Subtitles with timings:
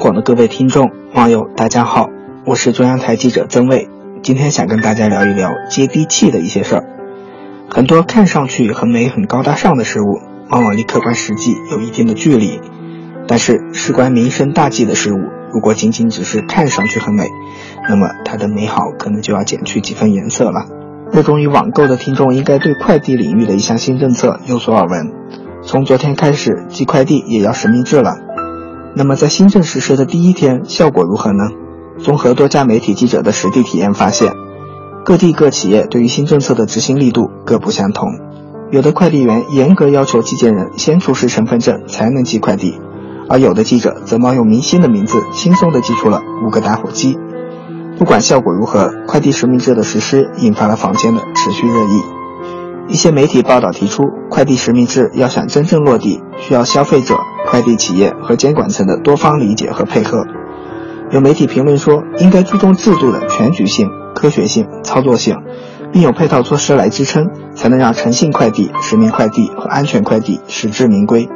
[0.00, 2.08] 广的各位听众、网友，大家好，
[2.46, 3.90] 我是中央台记者曾卫，
[4.22, 6.84] 今天想跟大家聊一聊接地气的一些事儿。
[7.68, 10.18] 很多看上去很美、很高大上的事物，
[10.48, 12.62] 往往离客观实际有一定的距离。
[13.28, 15.18] 但是，事关民生大计的事物，
[15.52, 17.26] 如果仅仅只是看上去很美，
[17.86, 20.64] 那么它的美好可能就要减去几分颜色了。
[21.12, 25.12] 热衷于网购的听众应该对快递领域的一项新政策有所耳闻，
[25.62, 28.16] 从昨天开始，寄快递也要实名制了。
[28.94, 31.44] 那么在新政实施的第一天，效果如何呢？
[31.98, 34.32] 综合多家媒体记者的实地体验发现，
[35.04, 38.08] 各地各企业对于新政策的执行力度各不相同。
[38.70, 42.80] 有的快递员严格要求寄件人先出示身份证才能寄快递，
[43.28, 47.18] 而有的记者则冒用明星的名字，轻松地寄出了五个打火机。
[47.98, 52.19] 不管效果如何，快递实名制的实施引发了坊间的持续热议。
[52.90, 57.16] 一些媒体报道提出，快递实名制要想真正落地，需要消费者。
[57.46, 60.24] 快递企业和监管层的多方理解和配合，
[61.10, 65.36] 有媒体评论说，应该注重制度的全局性、科学性、操作性，
[65.92, 71.28] 并有配套措施来支撑，才能让诚信快递、实名快递和安全快递实至名归。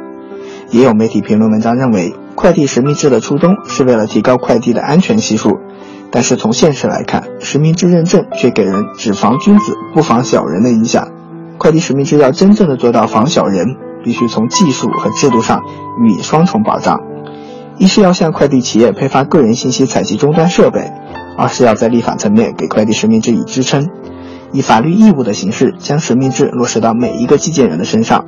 [0.69, 5.57] 也有媒体评论文章认为，快递实名制的初衷是为了提高快递的安全系数，
[6.11, 11.09] 但是从现实来看，实名制认证却给人只防君子不防小人的影响。
[11.57, 13.77] 快递实名制要真正的做到防小人。
[14.05, 15.63] 必须从技术和制度上
[15.99, 17.01] 予以双重保障，
[17.79, 20.91] 一是要向快递企业配发个人信息采集终端设备，
[21.35, 23.89] 二是要在立法层面给快递实名制以支撑，
[24.51, 28.25] 以法律义务的形式将实名制落实到每一个寄件人的身上。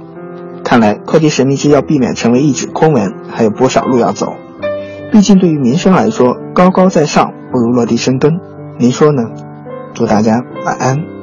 [0.64, 4.34] 看来快递实名制要避免成为一纸空文，还有不少路要走。
[5.12, 8.40] 毕竟对于民生来说，高高在上不如落地生根。
[8.80, 9.22] 您说呢？
[9.94, 11.17] 祝大家晚安。